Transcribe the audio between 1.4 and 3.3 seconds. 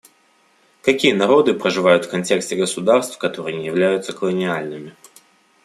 проживают в контексте государств,